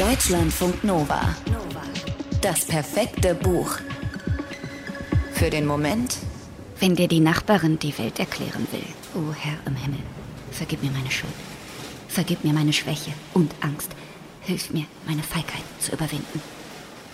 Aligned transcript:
Deutschlandfunk 0.00 0.82
Nova. 0.82 1.20
Das 2.40 2.64
perfekte 2.64 3.34
Buch. 3.34 3.76
Für 5.34 5.50
den 5.50 5.66
Moment, 5.66 6.16
wenn 6.78 6.96
dir 6.96 7.06
die 7.06 7.20
Nachbarin 7.20 7.78
die 7.78 7.98
Welt 7.98 8.18
erklären 8.18 8.66
will. 8.72 8.86
O 9.14 9.34
Herr 9.34 9.58
im 9.66 9.76
Himmel, 9.76 9.98
vergib 10.52 10.82
mir 10.82 10.90
meine 10.90 11.10
Schuld. 11.10 11.34
Vergib 12.08 12.44
mir 12.44 12.54
meine 12.54 12.72
Schwäche 12.72 13.12
und 13.34 13.54
Angst. 13.60 13.90
Hilf 14.40 14.70
mir, 14.70 14.86
meine 15.06 15.22
Feigheit 15.22 15.64
zu 15.80 15.92
überwinden. 15.92 16.40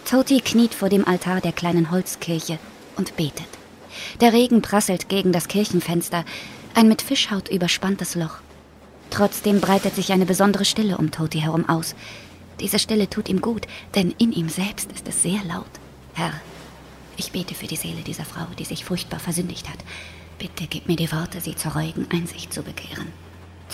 Toti 0.09 0.41
kniet 0.41 0.73
vor 0.73 0.89
dem 0.89 1.09
Altar 1.09 1.41
der 1.41 1.51
kleinen 1.51 1.91
Holzkirche 1.91 2.61
und 2.95 3.17
betet. 3.17 3.49
Der 4.21 4.33
Regen 4.33 4.63
prasselt 4.63 5.09
gegen 5.09 5.33
das 5.33 5.49
Kirchenfenster, 5.49 6.25
ein 6.77 6.87
mit 6.87 7.03
Fischhaut 7.03 7.49
überspanntes 7.49 8.15
Loch. 8.15 8.37
Trotzdem 9.11 9.61
breitet 9.61 9.97
sich 9.97 10.13
eine 10.13 10.25
besondere 10.25 10.65
Stille 10.65 10.99
um 10.99 11.11
Toti 11.11 11.41
herum 11.41 11.69
aus. 11.69 11.97
Diese 12.61 12.79
Stille 12.79 13.09
tut 13.11 13.29
ihm 13.29 13.41
gut, 13.41 13.67
denn 13.95 14.15
in 14.19 14.33
ihm 14.33 14.49
selbst 14.49 14.91
ist 14.93 15.07
es 15.09 15.23
sehr 15.23 15.43
laut. 15.45 15.67
Herr, 16.15 16.33
ich 17.17 17.33
bete 17.33 17.55
für 17.55 17.67
die 17.67 17.77
Seele 17.77 18.03
dieser 18.03 18.25
Frau, 18.25 18.47
die 18.59 18.65
sich 18.65 18.85
furchtbar 18.85 19.21
versündigt 19.21 19.69
hat. 19.69 19.79
Bitte 20.39 20.67
gib 20.67 20.87
mir 20.87 20.97
die 20.97 21.13
Worte, 21.13 21.41
sie 21.41 21.57
zur 21.57 21.73
reuigen 21.73 22.07
Einsicht 22.11 22.53
zu 22.53 22.63
bekehren. 22.63 23.09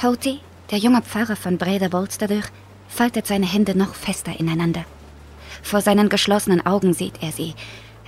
Toti, 0.00 0.40
der 0.70 0.78
junge 0.78 1.02
Pfarrer 1.02 1.36
von 1.36 1.58
Breda 1.58 1.88
Bolstadeur, 1.88 2.42
faltet 2.88 3.26
seine 3.26 3.46
Hände 3.46 3.76
noch 3.76 3.94
fester 3.94 4.38
ineinander. 4.38 4.84
Vor 5.62 5.80
seinen 5.80 6.08
geschlossenen 6.08 6.64
Augen 6.64 6.94
sieht 6.94 7.22
er 7.22 7.32
sie. 7.32 7.54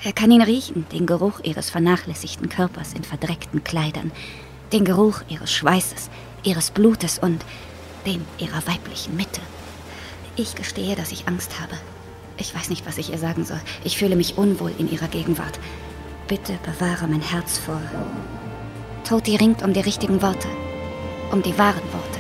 Er 0.03 0.13
kann 0.13 0.31
ihn 0.31 0.43
riechen, 0.43 0.87
den 0.93 1.07
Geruch 1.07 1.41
ihres 1.41 1.71
vernachlässigten 1.71 2.49
Körpers 2.49 2.93
in 2.95 3.05
verdreckten 3.05 3.65
Kleidern, 3.65 4.13
den 4.73 4.85
Geruch 4.85 5.23
ihres 5.29 5.53
Schweißes, 5.53 6.11
ihres 6.43 6.71
Blutes 6.71 7.19
und 7.19 7.45
den 8.07 8.25
ihrer 8.39 8.67
weiblichen 8.67 9.17
Mitte. 9.17 9.41
Ich 10.37 10.57
gestehe, 10.57 10.97
dass 10.97 11.13
ich 11.13 11.29
Angst 11.29 11.61
habe. 11.61 11.75
Ich 12.39 12.53
weiß 12.55 12.69
nicht, 12.69 12.87
was 12.87 12.99
ich 12.99 13.11
ihr 13.11 13.19
sagen 13.19 13.45
soll. 13.45 13.61
Ich 13.85 13.97
fühle 13.97 14.17
mich 14.17 14.37
unwohl 14.37 14.73
in 14.79 14.91
ihrer 14.91 15.07
Gegenwart. 15.07 15.61
Bitte 16.27 16.59
bewahre 16.65 17.07
mein 17.07 17.21
Herz 17.21 17.59
vor. 17.59 17.81
Toti 19.09 19.37
ringt 19.37 19.63
um 19.63 19.73
die 19.73 19.81
richtigen 19.81 20.23
Worte, 20.23 20.49
um 21.31 21.41
die 21.43 21.57
wahren 21.57 21.83
Worte, 21.93 22.19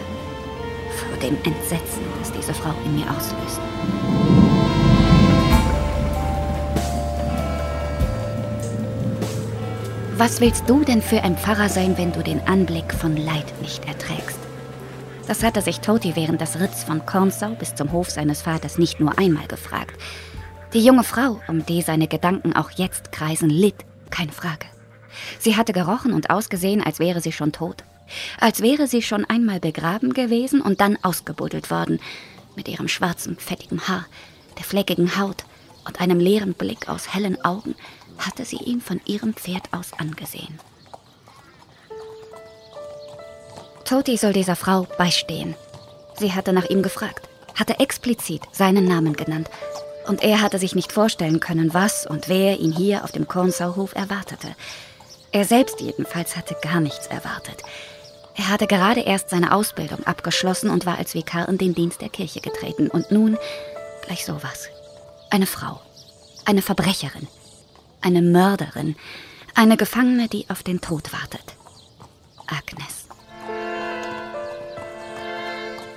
vor 0.97 1.17
dem 1.19 1.37
Entsetzen, 1.43 2.03
das 2.21 2.31
diese 2.31 2.55
Frau 2.55 2.73
in 2.85 2.95
mir 2.95 3.07
auslöst. 3.11 3.61
Was 10.17 10.41
willst 10.41 10.69
du 10.69 10.85
denn 10.85 11.03
für 11.03 11.23
ein 11.25 11.37
Pfarrer 11.37 11.69
sein, 11.69 11.99
wenn 11.99 12.13
du 12.13 12.23
den 12.23 12.47
Anblick 12.47 12.95
von 12.95 13.17
Leid 13.17 13.61
nicht 13.61 13.85
erträgst? 13.87 14.44
Das 15.27 15.43
hatte 15.43 15.63
sich 15.63 15.81
Toti 15.81 16.17
während 16.17 16.43
des 16.43 16.61
Ritts 16.61 16.85
von 16.85 17.07
Kornsau 17.07 17.51
bis 17.51 17.75
zum 17.75 17.93
Hof 17.93 18.11
seines 18.11 18.43
Vaters 18.43 18.77
nicht 18.77 19.01
nur 19.01 19.19
einmal 19.19 19.47
gefragt. 19.47 19.99
Die 20.75 20.85
junge 20.85 21.05
Frau, 21.05 21.41
um 21.49 21.65
die 21.65 21.81
seine 21.81 22.09
Gedanken 22.09 22.55
auch 22.55 22.71
jetzt 22.73 23.11
kreisen, 23.11 23.49
litt, 23.49 23.87
keine 24.11 24.33
Frage. 24.33 24.67
Sie 25.39 25.57
hatte 25.57 25.73
gerochen 25.73 26.13
und 26.13 26.29
ausgesehen, 26.29 26.83
als 26.83 26.99
wäre 26.99 27.23
sie 27.23 27.33
schon 27.33 27.53
tot. 27.53 27.85
Als 28.39 28.61
wäre 28.61 28.87
sie 28.87 29.01
schon 29.01 29.25
einmal 29.25 29.61
begraben 29.61 30.13
gewesen 30.13 30.61
und 30.61 30.83
dann 30.83 30.99
ausgebuddelt 31.03 31.71
worden, 31.71 32.01
mit 32.55 32.69
ihrem 32.69 32.89
schwarzen, 32.89 33.39
fettigen 33.39 33.89
Haar, 33.89 34.05
der 34.59 34.65
fleckigen 34.65 35.19
Haut 35.19 35.45
und 35.87 36.03
einem 36.03 36.21
leeren 36.21 36.53
Blick 36.53 36.89
aus 36.89 37.15
hellen 37.15 37.43
Augen, 37.45 37.75
hatte 38.19 38.45
sie 38.45 38.59
ihn 38.59 38.83
von 38.83 39.01
ihrem 39.07 39.33
Pferd 39.33 39.73
aus 39.73 39.93
angesehen. 39.95 40.59
Toti 43.85 44.17
soll 44.17 44.33
dieser 44.33 44.57
Frau 44.57 44.87
beistehen. 44.97 45.55
Sie 46.19 46.33
hatte 46.33 46.53
nach 46.53 46.65
ihm 46.65 46.83
gefragt, 46.83 47.29
hatte 47.55 47.81
explizit 47.81 48.43
seinen 48.53 48.87
Namen 48.87 49.15
genannt. 49.15 49.51
Und 50.07 50.23
er 50.23 50.41
hatte 50.41 50.59
sich 50.59 50.75
nicht 50.75 50.93
vorstellen 50.93 51.41
können, 51.41 51.73
was 51.73 52.07
und 52.07 52.29
wer 52.29 52.59
ihn 52.59 52.73
hier 52.73 53.05
auf 53.05 53.13
dem 53.13 53.27
Kornsauhof 53.27 53.95
erwartete. 53.95 54.49
Er 55.33 55.45
selbst 55.45 55.81
jedenfalls 55.81 56.37
hatte 56.37 56.57
gar 56.63 56.81
nichts 56.81 57.07
erwartet. 57.07 57.63
Er 58.37 58.49
hatte 58.49 58.67
gerade 58.67 59.01
erst 59.01 59.31
seine 59.31 59.53
Ausbildung 59.55 60.05
abgeschlossen 60.05 60.71
und 60.71 60.87
war 60.87 60.99
als 60.99 61.15
Vikar 61.15 61.49
in 61.49 61.59
den 61.59 61.75
Dienst 61.75 62.01
der 62.01 62.09
Kirche 62.09 62.41
getreten. 62.41 62.89
Und 62.89 63.11
nun 63.11 63.39
gleich 64.07 64.25
sowas. 64.25 64.69
Eine 65.31 65.47
Frau. 65.47 65.81
Eine 66.45 66.63
Verbrecherin. 66.63 67.29
Eine 68.01 68.23
Mörderin. 68.23 68.97
Eine 69.55 69.77
Gefangene, 69.77 70.29
die 70.29 70.47
auf 70.51 70.63
den 70.63 70.81
Tod 70.81 71.13
wartet. 71.13 71.55
Agnes. 72.47 73.04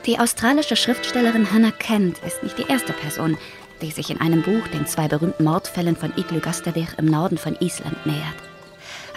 Die 0.07 0.19
australische 0.19 0.78
Schriftstellerin 0.78 1.51
Hannah 1.51 1.72
Kent 1.72 2.19
ist 2.25 2.41
nicht 2.41 2.57
die 2.57 2.72
erste 2.72 2.94
Person, 2.94 3.38
die 3.81 3.91
sich 3.91 4.09
in 4.09 4.22
einem 4.22 4.41
Buch 4.41 4.66
den 4.69 4.88
zwei 4.88 5.09
berühmten 5.09 5.44
Mordfällen 5.44 5.97
von 5.97 6.13
Iglugastavir 6.16 6.88
im 6.97 7.07
Norden 7.07 7.38
von 7.38 7.57
Island 7.59 8.06
nähert. 8.06 8.38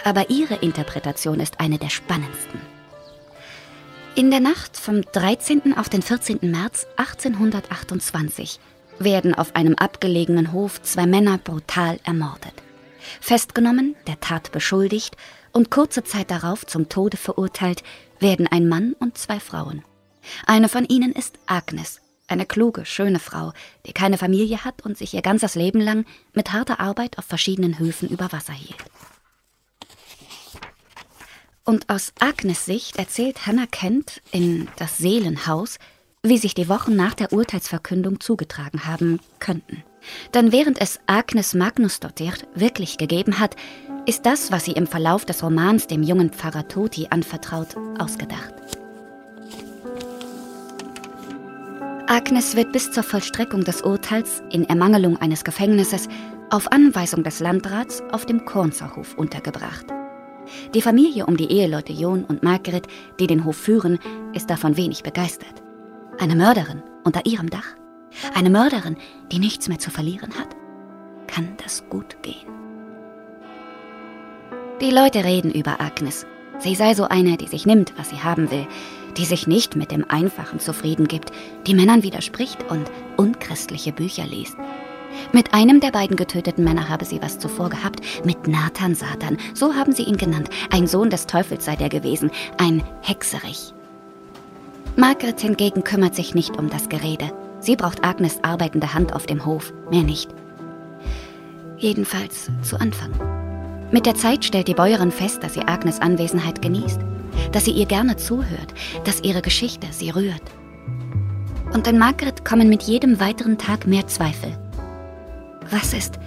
Aber 0.03 0.29
ihre 0.29 0.55
Interpretation 0.55 1.39
ist 1.39 1.61
eine 1.61 1.77
der 1.77 1.87
spannendsten. 1.87 2.59
In 4.15 4.31
der 4.31 4.41
Nacht 4.41 4.75
vom 4.75 5.01
13. 5.01 5.77
auf 5.77 5.87
den 5.87 6.01
14. 6.01 6.39
März 6.41 6.85
1828 6.97 8.59
werden 8.99 9.33
auf 9.33 9.55
einem 9.55 9.75
abgelegenen 9.75 10.51
Hof 10.51 10.81
zwei 10.81 11.05
Männer 11.05 11.37
brutal 11.37 12.01
ermordet. 12.03 12.53
Festgenommen, 13.21 13.95
der 14.07 14.19
Tat 14.19 14.51
beschuldigt 14.51 15.15
und 15.53 15.71
kurze 15.71 16.03
Zeit 16.03 16.29
darauf 16.29 16.65
zum 16.65 16.89
Tode 16.89 17.15
verurteilt 17.15 17.81
werden 18.19 18.47
ein 18.47 18.67
Mann 18.67 18.93
und 18.99 19.17
zwei 19.17 19.39
Frauen. 19.39 19.85
Eine 20.45 20.69
von 20.69 20.85
ihnen 20.85 21.11
ist 21.13 21.39
Agnes, 21.45 22.01
eine 22.27 22.45
kluge, 22.45 22.85
schöne 22.85 23.19
Frau, 23.19 23.53
die 23.85 23.93
keine 23.93 24.17
Familie 24.17 24.63
hat 24.63 24.85
und 24.85 24.97
sich 24.97 25.13
ihr 25.13 25.21
ganzes 25.21 25.55
Leben 25.55 25.81
lang 25.81 26.05
mit 26.33 26.53
harter 26.53 26.79
Arbeit 26.79 27.17
auf 27.17 27.25
verschiedenen 27.25 27.79
Höfen 27.79 28.09
über 28.09 28.31
Wasser 28.31 28.53
hielt. 28.53 28.83
Und 31.63 31.89
aus 31.89 32.13
Agnes 32.19 32.65
Sicht 32.65 32.97
erzählt 32.97 33.45
Hannah 33.45 33.67
Kent 33.67 34.21
in 34.31 34.67
Das 34.77 34.97
Seelenhaus, 34.97 35.77
wie 36.23 36.37
sich 36.37 36.53
die 36.53 36.69
Wochen 36.69 36.95
nach 36.95 37.13
der 37.13 37.33
Urteilsverkündung 37.33 38.19
zugetragen 38.19 38.85
haben 38.85 39.19
könnten. 39.39 39.83
Denn 40.33 40.51
während 40.51 40.81
es 40.81 40.99
Agnes 41.05 41.53
Magnusdottir 41.53 42.33
wirklich 42.55 42.97
gegeben 42.97 43.39
hat, 43.39 43.55
ist 44.05 44.25
das, 44.25 44.51
was 44.51 44.65
sie 44.65 44.71
im 44.71 44.87
Verlauf 44.87 45.25
des 45.25 45.43
Romans 45.43 45.87
dem 45.87 46.01
jungen 46.01 46.31
Pfarrer 46.31 46.67
Toti 46.67 47.07
anvertraut, 47.09 47.75
ausgedacht. 47.99 48.80
Agnes 52.11 52.57
wird 52.57 52.73
bis 52.73 52.91
zur 52.91 53.03
Vollstreckung 53.03 53.63
des 53.63 53.83
Urteils 53.83 54.43
in 54.51 54.67
Ermangelung 54.67 55.15
eines 55.21 55.45
Gefängnisses 55.45 56.09
auf 56.49 56.69
Anweisung 56.69 57.23
des 57.23 57.39
Landrats 57.39 58.03
auf 58.11 58.25
dem 58.25 58.43
Kornzerhof 58.43 59.17
untergebracht. 59.17 59.85
Die 60.73 60.81
Familie 60.81 61.25
um 61.25 61.37
die 61.37 61.49
Eheleute 61.49 61.93
John 61.93 62.25
und 62.25 62.43
Margret, 62.43 62.85
die 63.17 63.27
den 63.27 63.45
Hof 63.45 63.55
führen, 63.55 63.97
ist 64.33 64.49
davon 64.49 64.75
wenig 64.75 65.03
begeistert. 65.03 65.63
Eine 66.19 66.35
Mörderin 66.35 66.83
unter 67.05 67.25
ihrem 67.25 67.49
Dach? 67.49 67.77
Eine 68.35 68.49
Mörderin, 68.49 68.97
die 69.31 69.39
nichts 69.39 69.69
mehr 69.69 69.79
zu 69.79 69.89
verlieren 69.89 70.37
hat? 70.37 70.49
Kann 71.27 71.55
das 71.63 71.85
gut 71.89 72.21
gehen? 72.23 72.51
Die 74.81 74.91
Leute 74.91 75.23
reden 75.23 75.53
über 75.53 75.79
Agnes. 75.79 76.25
Sie 76.59 76.75
sei 76.75 76.93
so 76.93 77.05
eine, 77.05 77.37
die 77.37 77.47
sich 77.47 77.65
nimmt, 77.65 77.93
was 77.97 78.09
sie 78.09 78.19
haben 78.21 78.51
will, 78.51 78.67
die 79.17 79.25
sich 79.25 79.47
nicht 79.47 79.75
mit 79.75 79.91
dem 79.91 80.05
Einfachen 80.09 80.59
zufrieden 80.59 81.07
gibt, 81.07 81.31
die 81.67 81.73
Männern 81.73 82.03
widerspricht 82.03 82.69
und 82.69 82.89
unchristliche 83.17 83.91
Bücher 83.91 84.25
liest. 84.25 84.55
Mit 85.33 85.53
einem 85.53 85.79
der 85.79 85.91
beiden 85.91 86.15
getöteten 86.15 86.63
Männer 86.63 86.89
habe 86.89 87.05
sie 87.05 87.21
was 87.21 87.39
zuvor 87.39 87.69
gehabt, 87.69 88.01
mit 88.25 88.47
Nathan 88.47 88.95
Satan, 88.95 89.37
so 89.53 89.75
haben 89.75 89.93
sie 89.93 90.03
ihn 90.03 90.17
genannt. 90.17 90.49
Ein 90.71 90.87
Sohn 90.87 91.09
des 91.09 91.27
Teufels 91.27 91.65
sei 91.65 91.75
der 91.75 91.89
gewesen, 91.89 92.31
ein 92.57 92.83
Hexerich. 93.01 93.73
Margret 94.95 95.39
hingegen 95.39 95.83
kümmert 95.83 96.15
sich 96.15 96.35
nicht 96.35 96.57
um 96.57 96.69
das 96.69 96.89
Gerede. 96.89 97.31
Sie 97.59 97.75
braucht 97.75 98.03
Agnes 98.03 98.43
arbeitende 98.43 98.93
Hand 98.93 99.13
auf 99.13 99.25
dem 99.25 99.45
Hof, 99.45 99.73
mehr 99.89 100.03
nicht. 100.03 100.29
Jedenfalls 101.77 102.49
zu 102.61 102.79
Anfang. 102.79 103.11
Mit 103.91 104.05
der 104.05 104.15
Zeit 104.15 104.45
stellt 104.45 104.67
die 104.67 104.73
Bäuerin 104.73 105.11
fest, 105.11 105.43
dass 105.43 105.53
sie 105.53 105.61
Agnes 105.61 105.99
Anwesenheit 105.99 106.61
genießt 106.61 106.99
dass 107.51 107.65
sie 107.65 107.71
ihr 107.71 107.85
gerne 107.85 108.17
zuhört, 108.17 108.73
dass 109.03 109.21
ihre 109.21 109.41
Geschichte 109.41 109.87
sie 109.91 110.09
rührt. 110.09 110.43
Und 111.73 111.87
in 111.87 111.97
Margaret 111.97 112.43
kommen 112.43 112.69
mit 112.69 112.83
jedem 112.83 113.19
weiteren 113.19 113.57
Tag 113.57 113.87
mehr 113.87 114.07
Zweifel. 114.07 114.57
Was 115.69 115.93
ist, 115.93 116.19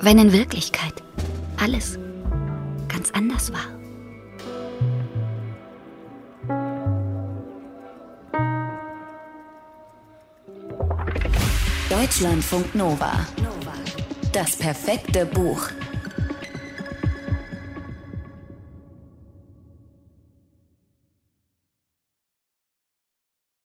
wenn 0.00 0.18
in 0.18 0.32
Wirklichkeit 0.32 0.94
alles 1.62 1.98
ganz 2.88 3.10
anders 3.12 3.52
war? 3.52 3.66
Deutschlandfunk 11.88 12.74
Nova. 12.74 13.26
Das 14.32 14.56
perfekte 14.56 15.26
Buch. 15.26 15.68